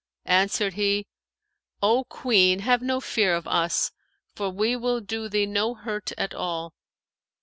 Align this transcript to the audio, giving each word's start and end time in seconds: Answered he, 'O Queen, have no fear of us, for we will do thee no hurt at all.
Answered 0.25 0.73
he, 0.73 1.05
'O 1.83 2.05
Queen, 2.05 2.61
have 2.61 2.81
no 2.81 2.99
fear 2.99 3.35
of 3.35 3.47
us, 3.47 3.91
for 4.33 4.49
we 4.49 4.75
will 4.75 4.99
do 4.99 5.29
thee 5.29 5.45
no 5.45 5.75
hurt 5.75 6.11
at 6.17 6.33
all. 6.33 6.73